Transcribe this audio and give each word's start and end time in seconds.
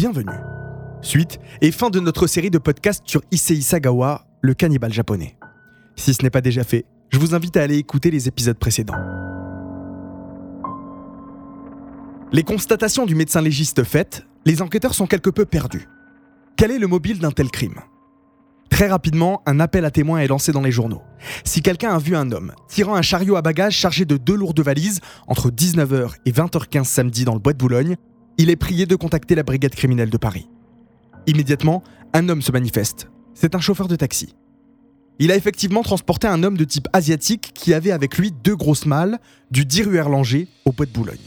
Bienvenue. 0.00 0.32
Suite 1.02 1.38
et 1.60 1.70
fin 1.70 1.90
de 1.90 2.00
notre 2.00 2.26
série 2.26 2.48
de 2.48 2.56
podcasts 2.56 3.02
sur 3.04 3.20
Issei 3.32 3.60
Sagawa, 3.60 4.24
le 4.40 4.54
cannibale 4.54 4.94
japonais. 4.94 5.36
Si 5.94 6.14
ce 6.14 6.22
n'est 6.22 6.30
pas 6.30 6.40
déjà 6.40 6.64
fait, 6.64 6.86
je 7.10 7.18
vous 7.18 7.34
invite 7.34 7.58
à 7.58 7.62
aller 7.62 7.76
écouter 7.76 8.10
les 8.10 8.26
épisodes 8.26 8.56
précédents. 8.56 8.96
Les 12.32 12.44
constatations 12.44 13.04
du 13.04 13.14
médecin 13.14 13.42
légiste 13.42 13.84
faites, 13.84 14.24
les 14.46 14.62
enquêteurs 14.62 14.94
sont 14.94 15.06
quelque 15.06 15.28
peu 15.28 15.44
perdus. 15.44 15.86
Quel 16.56 16.70
est 16.70 16.78
le 16.78 16.86
mobile 16.86 17.18
d'un 17.18 17.30
tel 17.30 17.50
crime? 17.50 17.80
Très 18.70 18.88
rapidement, 18.88 19.42
un 19.44 19.60
appel 19.60 19.84
à 19.84 19.90
témoins 19.90 20.20
est 20.20 20.28
lancé 20.28 20.50
dans 20.50 20.62
les 20.62 20.72
journaux. 20.72 21.02
Si 21.44 21.60
quelqu'un 21.60 21.94
a 21.94 21.98
vu 21.98 22.16
un 22.16 22.32
homme 22.32 22.54
tirant 22.68 22.94
un 22.94 23.02
chariot 23.02 23.36
à 23.36 23.42
bagages 23.42 23.76
chargé 23.76 24.06
de 24.06 24.16
deux 24.16 24.36
lourdes 24.36 24.60
valises 24.60 25.00
entre 25.26 25.50
19h 25.50 26.14
et 26.24 26.32
20h15 26.32 26.84
samedi 26.84 27.26
dans 27.26 27.34
le 27.34 27.40
bois 27.40 27.52
de 27.52 27.58
Boulogne, 27.58 27.96
il 28.40 28.48
est 28.48 28.56
prié 28.56 28.86
de 28.86 28.96
contacter 28.96 29.34
la 29.34 29.42
brigade 29.42 29.74
criminelle 29.74 30.08
de 30.08 30.16
Paris. 30.16 30.48
Immédiatement, 31.26 31.82
un 32.14 32.30
homme 32.30 32.40
se 32.40 32.52
manifeste. 32.52 33.10
C'est 33.34 33.54
un 33.54 33.60
chauffeur 33.60 33.86
de 33.86 33.96
taxi. 33.96 34.34
Il 35.18 35.30
a 35.30 35.36
effectivement 35.36 35.82
transporté 35.82 36.26
un 36.26 36.42
homme 36.42 36.56
de 36.56 36.64
type 36.64 36.88
asiatique 36.94 37.50
qui 37.54 37.74
avait 37.74 37.90
avec 37.90 38.16
lui 38.16 38.32
deux 38.32 38.56
grosses 38.56 38.86
malles 38.86 39.18
du 39.50 39.66
10 39.66 39.82
rue 39.82 39.96
Erlanger 39.98 40.48
au 40.64 40.72
bois 40.72 40.86
de 40.86 40.90
Boulogne. 40.90 41.18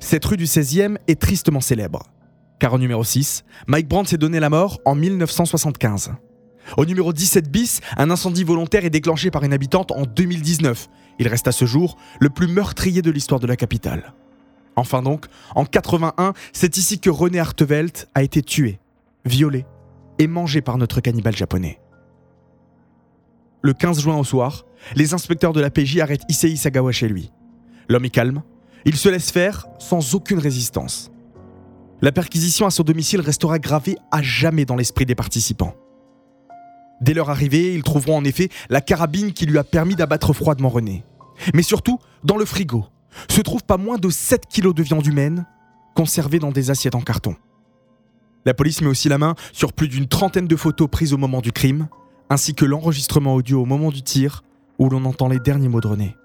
Cette 0.00 0.24
rue 0.24 0.38
du 0.38 0.46
16e 0.46 0.96
est 1.08 1.20
tristement 1.20 1.60
célèbre. 1.60 2.04
Car 2.58 2.72
au 2.72 2.78
numéro 2.78 3.04
6, 3.04 3.44
Mike 3.66 3.86
Brandt 3.86 4.08
s'est 4.08 4.16
donné 4.16 4.40
la 4.40 4.48
mort 4.48 4.80
en 4.86 4.94
1975. 4.94 6.12
Au 6.78 6.86
numéro 6.86 7.12
17 7.12 7.50
bis, 7.50 7.82
un 7.98 8.10
incendie 8.10 8.44
volontaire 8.44 8.86
est 8.86 8.90
déclenché 8.90 9.30
par 9.30 9.44
une 9.44 9.52
habitante 9.52 9.92
en 9.92 10.04
2019. 10.04 10.88
Il 11.18 11.28
reste 11.28 11.48
à 11.48 11.52
ce 11.52 11.66
jour 11.66 11.98
le 12.18 12.30
plus 12.30 12.48
meurtrier 12.48 13.02
de 13.02 13.10
l'histoire 13.10 13.40
de 13.40 13.46
la 13.46 13.56
capitale. 13.56 14.14
Enfin 14.76 15.02
donc, 15.02 15.26
en 15.54 15.64
81, 15.64 16.34
c'est 16.52 16.76
ici 16.76 17.00
que 17.00 17.10
René 17.10 17.40
Hartevelt 17.40 18.08
a 18.14 18.22
été 18.22 18.42
tué, 18.42 18.78
violé 19.24 19.64
et 20.18 20.26
mangé 20.26 20.60
par 20.60 20.76
notre 20.76 21.00
cannibale 21.00 21.36
japonais. 21.36 21.80
Le 23.62 23.72
15 23.72 24.00
juin 24.00 24.16
au 24.16 24.24
soir, 24.24 24.64
les 24.94 25.14
inspecteurs 25.14 25.54
de 25.54 25.60
la 25.60 25.70
PJ 25.70 25.98
arrêtent 25.98 26.24
Issei 26.28 26.56
Sagawa 26.56 26.92
chez 26.92 27.08
lui. 27.08 27.32
L'homme 27.88 28.04
est 28.04 28.10
calme, 28.10 28.42
il 28.84 28.96
se 28.96 29.08
laisse 29.08 29.30
faire 29.30 29.66
sans 29.78 30.14
aucune 30.14 30.38
résistance. 30.38 31.10
La 32.02 32.12
perquisition 32.12 32.66
à 32.66 32.70
son 32.70 32.82
domicile 32.82 33.20
restera 33.20 33.58
gravée 33.58 33.96
à 34.10 34.22
jamais 34.22 34.66
dans 34.66 34.76
l'esprit 34.76 35.06
des 35.06 35.14
participants. 35.14 35.74
Dès 37.00 37.14
leur 37.14 37.30
arrivée, 37.30 37.74
ils 37.74 37.82
trouveront 37.82 38.16
en 38.16 38.24
effet 38.24 38.50
la 38.68 38.80
carabine 38.80 39.32
qui 39.32 39.46
lui 39.46 39.58
a 39.58 39.64
permis 39.64 39.96
d'abattre 39.96 40.32
froidement 40.32 40.68
René. 40.68 41.04
Mais 41.54 41.62
surtout, 41.62 41.98
dans 42.24 42.36
le 42.36 42.44
frigo, 42.44 42.86
se 43.28 43.40
trouvent 43.40 43.64
pas 43.64 43.76
moins 43.76 43.98
de 43.98 44.08
7 44.08 44.46
kilos 44.46 44.74
de 44.74 44.82
viande 44.82 45.06
humaine 45.06 45.46
conservée 45.94 46.38
dans 46.38 46.52
des 46.52 46.70
assiettes 46.70 46.94
en 46.94 47.00
carton. 47.00 47.36
La 48.44 48.54
police 48.54 48.80
met 48.80 48.88
aussi 48.88 49.08
la 49.08 49.18
main 49.18 49.34
sur 49.52 49.72
plus 49.72 49.88
d'une 49.88 50.06
trentaine 50.06 50.46
de 50.46 50.56
photos 50.56 50.88
prises 50.88 51.12
au 51.12 51.16
moment 51.16 51.40
du 51.40 51.52
crime, 51.52 51.88
ainsi 52.30 52.54
que 52.54 52.64
l'enregistrement 52.64 53.34
audio 53.34 53.62
au 53.62 53.64
moment 53.64 53.90
du 53.90 54.02
tir, 54.02 54.44
où 54.78 54.88
l'on 54.88 55.04
entend 55.04 55.28
les 55.28 55.40
derniers 55.40 55.68
mots 55.68 55.80
de 55.80 55.88
René. 55.88 56.16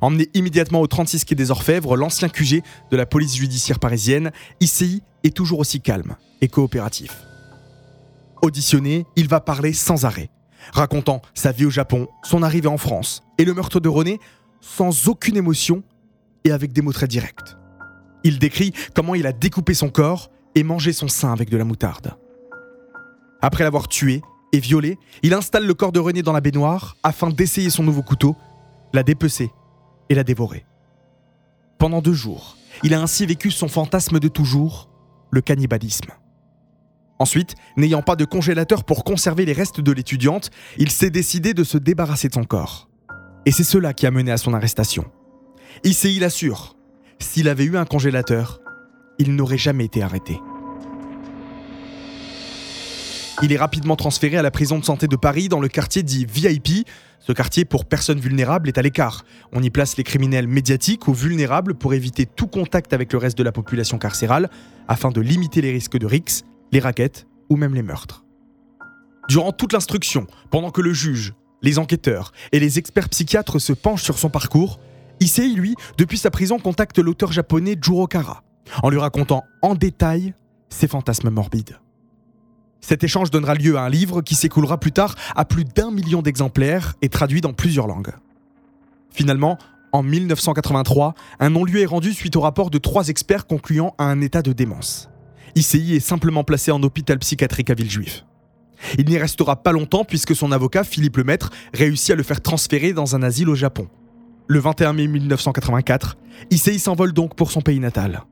Emmené 0.00 0.28
immédiatement 0.34 0.80
au 0.80 0.86
36 0.86 1.24
quai 1.24 1.34
des 1.34 1.50
Orfèvres, 1.50 1.96
l'ancien 1.96 2.28
QG 2.28 2.62
de 2.90 2.96
la 2.96 3.04
police 3.04 3.36
judiciaire 3.36 3.78
parisienne, 3.78 4.30
ICI 4.60 5.02
est 5.24 5.36
toujours 5.36 5.58
aussi 5.58 5.80
calme 5.80 6.16
et 6.40 6.48
coopératif. 6.48 7.24
Auditionné, 8.42 9.06
il 9.16 9.28
va 9.28 9.40
parler 9.40 9.72
sans 9.74 10.06
arrêt, 10.06 10.30
racontant 10.72 11.20
sa 11.34 11.52
vie 11.52 11.66
au 11.66 11.70
Japon, 11.70 12.08
son 12.22 12.42
arrivée 12.42 12.68
en 12.68 12.78
France 12.78 13.22
et 13.36 13.44
le 13.44 13.52
meurtre 13.52 13.80
de 13.80 13.88
René 13.88 14.18
sans 14.60 15.08
aucune 15.08 15.36
émotion 15.36 15.82
et 16.44 16.52
avec 16.52 16.72
des 16.72 16.82
mots 16.82 16.92
très 16.92 17.08
directs. 17.08 17.56
Il 18.24 18.38
décrit 18.38 18.72
comment 18.94 19.14
il 19.14 19.26
a 19.26 19.32
découpé 19.32 19.74
son 19.74 19.88
corps 19.88 20.30
et 20.54 20.62
mangé 20.62 20.92
son 20.92 21.08
sein 21.08 21.32
avec 21.32 21.50
de 21.50 21.56
la 21.56 21.64
moutarde. 21.64 22.16
Après 23.40 23.64
l'avoir 23.64 23.88
tué 23.88 24.22
et 24.52 24.60
violé, 24.60 24.98
il 25.22 25.32
installe 25.32 25.66
le 25.66 25.74
corps 25.74 25.92
de 25.92 26.00
René 26.00 26.22
dans 26.22 26.32
la 26.32 26.40
baignoire 26.40 26.96
afin 27.02 27.30
d'essayer 27.30 27.70
son 27.70 27.82
nouveau 27.82 28.02
couteau, 28.02 28.36
la 28.92 29.02
dépecer 29.02 29.50
et 30.08 30.14
la 30.14 30.24
dévorer. 30.24 30.66
Pendant 31.78 32.02
deux 32.02 32.12
jours, 32.12 32.56
il 32.82 32.92
a 32.92 33.00
ainsi 33.00 33.24
vécu 33.24 33.50
son 33.50 33.68
fantasme 33.68 34.18
de 34.20 34.28
toujours, 34.28 34.90
le 35.30 35.40
cannibalisme. 35.40 36.10
Ensuite, 37.18 37.54
n'ayant 37.76 38.02
pas 38.02 38.16
de 38.16 38.24
congélateur 38.24 38.84
pour 38.84 39.04
conserver 39.04 39.44
les 39.44 39.52
restes 39.52 39.80
de 39.80 39.92
l'étudiante, 39.92 40.50
il 40.78 40.90
s'est 40.90 41.10
décidé 41.10 41.54
de 41.54 41.64
se 41.64 41.78
débarrasser 41.78 42.28
de 42.28 42.34
son 42.34 42.44
corps. 42.44 42.89
Et 43.46 43.52
c'est 43.52 43.64
cela 43.64 43.94
qui 43.94 44.06
a 44.06 44.10
mené 44.10 44.30
à 44.30 44.36
son 44.36 44.54
arrestation. 44.54 45.04
ICI 45.84 46.18
l'assure, 46.18 46.76
s'il 47.18 47.48
avait 47.48 47.64
eu 47.64 47.76
un 47.76 47.84
congélateur, 47.84 48.60
il 49.18 49.34
n'aurait 49.34 49.58
jamais 49.58 49.84
été 49.84 50.02
arrêté. 50.02 50.38
Il 53.42 53.52
est 53.52 53.56
rapidement 53.56 53.96
transféré 53.96 54.36
à 54.36 54.42
la 54.42 54.50
prison 54.50 54.78
de 54.78 54.84
santé 54.84 55.06
de 55.06 55.16
Paris 55.16 55.48
dans 55.48 55.60
le 55.60 55.68
quartier 55.68 56.02
dit 56.02 56.26
VIP. 56.26 56.86
Ce 57.20 57.32
quartier 57.32 57.64
pour 57.64 57.86
personnes 57.86 58.20
vulnérables 58.20 58.68
est 58.68 58.76
à 58.76 58.82
l'écart. 58.82 59.24
On 59.52 59.62
y 59.62 59.70
place 59.70 59.96
les 59.96 60.04
criminels 60.04 60.46
médiatiques 60.46 61.08
ou 61.08 61.14
vulnérables 61.14 61.74
pour 61.74 61.94
éviter 61.94 62.26
tout 62.26 62.48
contact 62.48 62.92
avec 62.92 63.12
le 63.12 63.18
reste 63.18 63.38
de 63.38 63.42
la 63.42 63.52
population 63.52 63.96
carcérale 63.96 64.50
afin 64.88 65.10
de 65.10 65.22
limiter 65.22 65.62
les 65.62 65.72
risques 65.72 65.96
de 65.96 66.06
rixes, 66.06 66.42
les 66.72 66.80
raquettes 66.80 67.26
ou 67.48 67.56
même 67.56 67.74
les 67.74 67.82
meurtres. 67.82 68.24
Durant 69.28 69.52
toute 69.52 69.72
l'instruction, 69.72 70.26
pendant 70.50 70.70
que 70.70 70.82
le 70.82 70.92
juge, 70.92 71.32
les 71.62 71.78
enquêteurs 71.78 72.32
et 72.52 72.60
les 72.60 72.78
experts 72.78 73.08
psychiatres 73.08 73.58
se 73.58 73.72
penchent 73.72 74.02
sur 74.02 74.18
son 74.18 74.30
parcours, 74.30 74.80
Issei, 75.20 75.54
lui, 75.54 75.74
depuis 75.98 76.16
sa 76.16 76.30
prison, 76.30 76.58
contacte 76.58 76.98
l'auteur 76.98 77.30
japonais 77.30 77.76
Juro 77.80 78.06
Kara, 78.06 78.42
en 78.82 78.88
lui 78.88 78.98
racontant 78.98 79.44
en 79.60 79.74
détail 79.74 80.34
ses 80.70 80.88
fantasmes 80.88 81.30
morbides. 81.30 81.78
Cet 82.80 83.04
échange 83.04 83.30
donnera 83.30 83.54
lieu 83.54 83.76
à 83.76 83.82
un 83.82 83.90
livre 83.90 84.22
qui 84.22 84.34
s'écoulera 84.34 84.80
plus 84.80 84.92
tard 84.92 85.14
à 85.36 85.44
plus 85.44 85.64
d'un 85.64 85.90
million 85.90 86.22
d'exemplaires 86.22 86.94
et 87.02 87.10
traduit 87.10 87.42
dans 87.42 87.52
plusieurs 87.52 87.86
langues. 87.86 88.14
Finalement, 89.10 89.58
en 89.92 90.02
1983, 90.02 91.14
un 91.40 91.50
non-lieu 91.50 91.80
est 91.80 91.86
rendu 91.86 92.14
suite 92.14 92.36
au 92.36 92.40
rapport 92.40 92.70
de 92.70 92.78
trois 92.78 93.08
experts 93.08 93.46
concluant 93.46 93.94
à 93.98 94.04
un 94.04 94.20
état 94.22 94.40
de 94.40 94.52
démence. 94.52 95.10
Issei 95.56 95.96
est 95.96 96.00
simplement 96.00 96.44
placé 96.44 96.70
en 96.70 96.82
hôpital 96.82 97.18
psychiatrique 97.18 97.70
à 97.70 97.74
Villejuif. 97.74 98.24
Il 98.98 99.08
n'y 99.08 99.18
restera 99.18 99.62
pas 99.62 99.72
longtemps 99.72 100.04
puisque 100.04 100.34
son 100.34 100.52
avocat, 100.52 100.84
Philippe 100.84 101.16
Lemaître, 101.16 101.50
réussit 101.74 102.10
à 102.10 102.14
le 102.14 102.22
faire 102.22 102.40
transférer 102.40 102.92
dans 102.92 103.16
un 103.16 103.22
asile 103.22 103.48
au 103.48 103.54
Japon. 103.54 103.88
Le 104.46 104.58
21 104.58 104.92
mai 104.94 105.06
1984, 105.06 106.16
Issei 106.50 106.78
s'envole 106.78 107.12
donc 107.12 107.36
pour 107.36 107.50
son 107.50 107.60
pays 107.60 107.80
natal. 107.80 108.24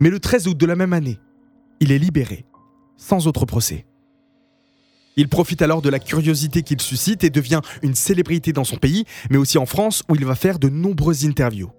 Mais 0.00 0.10
le 0.10 0.20
13 0.20 0.48
août 0.48 0.56
de 0.56 0.66
la 0.66 0.76
même 0.76 0.92
année, 0.92 1.18
il 1.80 1.92
est 1.92 1.98
libéré, 1.98 2.46
sans 2.96 3.26
autre 3.26 3.44
procès. 3.44 3.86
Il 5.16 5.28
profite 5.28 5.62
alors 5.62 5.82
de 5.82 5.90
la 5.90 5.98
curiosité 5.98 6.62
qu'il 6.62 6.80
suscite 6.80 7.24
et 7.24 7.30
devient 7.30 7.60
une 7.82 7.96
célébrité 7.96 8.52
dans 8.52 8.64
son 8.64 8.76
pays, 8.76 9.04
mais 9.30 9.36
aussi 9.36 9.58
en 9.58 9.66
France 9.66 10.04
où 10.08 10.14
il 10.14 10.24
va 10.24 10.36
faire 10.36 10.60
de 10.60 10.68
nombreuses 10.68 11.26
interviews. 11.26 11.72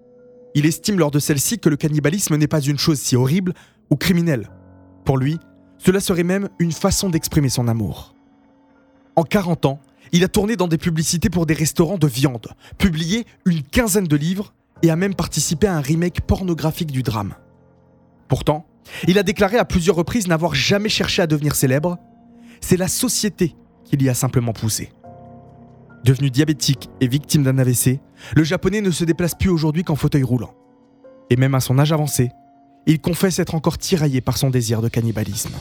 Il 0.56 0.66
estime 0.66 1.00
lors 1.00 1.10
de 1.10 1.20
celle-ci 1.20 1.58
que 1.58 1.70
le 1.70 1.78
cannibalisme 1.78 2.36
n'est 2.36 2.48
pas 2.48 2.60
une 2.60 2.78
chose 2.78 3.00
si 3.00 3.16
horrible 3.16 3.54
ou 3.90 3.96
criminelle. 3.96 4.50
Pour 5.06 5.18
lui, 5.18 5.40
cela 5.80 6.00
serait 6.00 6.24
même 6.24 6.50
une 6.60 6.72
façon 6.72 7.10
d'exprimer 7.10 7.50
son 7.50 7.68
amour. 7.68 8.14
En 9.16 9.24
40 9.24 9.66
ans, 9.66 9.80
il 10.12 10.24
a 10.24 10.28
tourné 10.28 10.56
dans 10.56 10.68
des 10.68 10.78
publicités 10.78 11.30
pour 11.30 11.46
des 11.46 11.54
restaurants 11.54 11.98
de 11.98 12.08
viande, 12.08 12.48
publié 12.78 13.26
une 13.46 13.64
quinzaine 13.64 14.08
de 14.08 14.16
livres 14.16 14.54
et 14.84 14.90
a 14.90 14.96
même 14.96 15.16
participé 15.16 15.68
à 15.68 15.76
un 15.76 15.82
remake 15.82 16.22
pornographique 16.22 16.92
du 16.92 17.04
drame. 17.04 17.36
Pourtant, 18.28 18.66
il 19.08 19.18
a 19.18 19.24
déclaré 19.24 19.58
à 19.58 19.66
plusieurs 19.66 19.96
reprises 19.96 20.28
n'avoir 20.28 20.56
jamais 20.56 20.90
cherché 20.90 21.22
à 21.22 21.28
devenir 21.28 21.56
célèbre. 21.56 21.98
C'est 22.62 22.78
la 22.78 22.88
société 22.88 23.56
qui 23.84 23.98
l'y 23.98 24.10
a 24.10 24.14
simplement 24.14 24.54
poussé. 24.54 24.92
Devenu 26.04 26.30
diabétique 26.30 26.90
et 27.02 27.08
victime 27.08 27.44
d'un 27.44 27.58
AVC, 27.58 28.00
le 28.36 28.44
japonais 28.44 28.82
ne 28.82 28.92
se 28.92 29.04
déplace 29.04 29.36
plus 29.36 29.50
aujourd'hui 29.50 29.84
qu'en 29.84 29.96
fauteuil 29.96 30.24
roulant. 30.24 30.54
Et 31.30 31.36
même 31.36 31.56
à 31.56 31.60
son 31.60 31.78
âge 31.78 31.92
avancé, 31.92 32.32
il 32.86 33.00
confesse 33.00 33.40
être 33.40 33.56
encore 33.56 33.78
tiraillé 33.78 34.22
par 34.22 34.38
son 34.38 34.50
désir 34.50 34.82
de 34.82 34.90
cannibalisme. 34.90 35.52